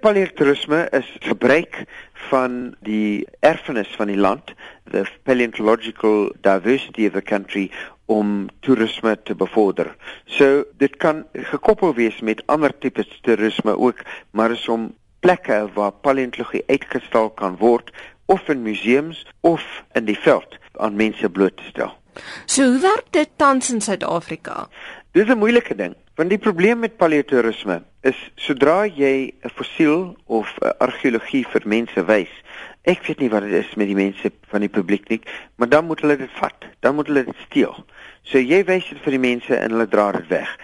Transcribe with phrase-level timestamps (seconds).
[0.00, 4.52] Paleontourisme is gebruik van die erfenis van die land,
[4.90, 7.70] the paleontological diversity of the country
[8.06, 9.90] om toerisme te bevorder.
[10.24, 15.92] So dit kan gekoppel wees met ander tipe toerisme ook, maar is om plekke waar
[15.92, 17.90] paleontologie uitgestal kan word
[18.26, 21.94] of in museums of in die veld aan mense bloot te stel.
[22.46, 24.68] So hoe werk dit tans in Suid-Afrika?
[25.12, 27.76] Dis 'n moeilike ding, want die probleem met paleontourisme
[28.08, 32.32] is sodra jy 'n fossiel of 'n argeologie vir mense wys,
[32.82, 35.20] ek weet nie wat dit is met die mense van die publiek nie,
[35.56, 37.84] maar dan moet hulle dit vat, dan moet hulle dit steel.
[38.22, 40.58] So jy wys dit vir die mense en hulle dra dit weg.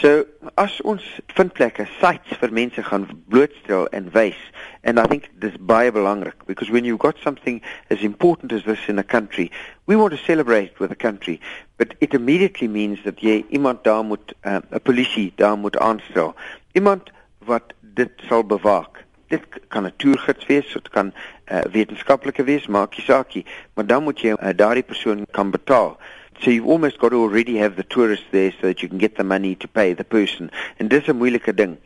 [0.00, 0.24] So
[0.56, 1.04] as ons
[1.36, 4.38] vindplekke sites vir mense gaan blootstel en wys
[4.80, 8.88] and I think this baie belangrik because when you've got something as important as this
[8.88, 9.50] in a country
[9.84, 11.38] we want to celebrate with the country
[11.76, 16.34] but it immediately means that jy iemand daar moet uh, 'n polisie daar moet aanstel.
[16.72, 17.12] Iemand
[17.44, 19.04] wat dit sal bewaak.
[19.28, 21.14] Dit kan 'n toergids wees dit kan 'n
[21.52, 25.98] uh, wetenskaplike wees maak nie saakie maar dan moet jy uh, daardie persoon kan betaal
[26.42, 29.16] So you've almost got to already have the tourists there so that you can get
[29.16, 30.50] the money to pay the person.
[30.78, 31.76] En dis 'n moeilike ding.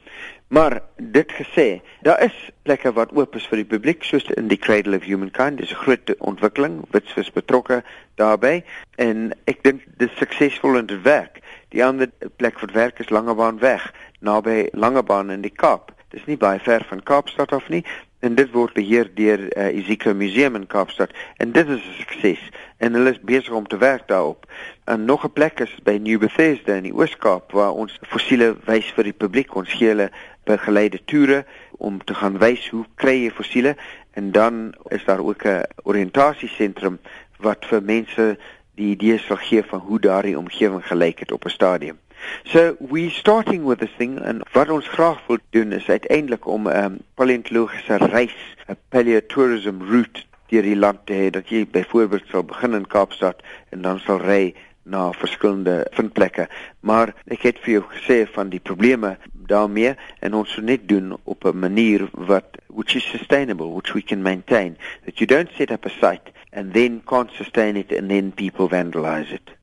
[0.49, 4.59] Maar dit gesê, daar is plekke wat oop is vir die publiek soos in die
[4.59, 5.59] Cradle of Humankind.
[5.59, 7.83] Dis 'n groot ontwikkeling, witsvis betrokke
[8.15, 11.41] daarbey en ek dink dit is suksesvol en dit werk.
[11.69, 15.91] Die ander plek wat werk is Langebaan weg, naby Langebaan in die Kaap.
[16.09, 17.85] Dis nie baie ver van Kaapstad af nie
[18.25, 22.43] en dit word beheer deur uh, Isika Museum in Kaapstad en dit is 'n sukses
[22.79, 24.47] en hulle is besig om te werk daarop.
[24.85, 28.89] En nog 'n plek is by New Bethesda in die Oos-Kaap waar ons fossiele wys
[28.97, 29.55] vir die publiek.
[29.55, 30.11] Ons gee hulle
[30.45, 31.45] begeleide toere
[31.77, 33.77] om te gaan wys hoe kry jy fossiele
[34.15, 36.99] en dan is daar ook 'n oriëntasiesentrum
[37.39, 38.39] wat vir mense
[38.75, 42.04] die idee sal gee van hoe daardie omgewing gelyk het op 'n stadium.
[42.45, 46.69] So we starting with this thing and wat ons graag wil doen is uiteindelik om
[46.69, 48.37] 'n um, ehm, paleontologiese reis,
[48.69, 53.43] 'n paleotourism route deur die land te hê dat jy byvoorbeeld sal begin in Kaapstad
[53.71, 56.49] en dan sal ry na verskillende vindplekke.
[56.81, 61.17] Maar ek het vir jou gesê van die probleme daarmee en ons moet net doen
[61.25, 65.71] op 'n manier wat which is sustainable, which we can maintain that you don't set
[65.71, 69.55] up a site and then can't sustain it and then people vandalize it.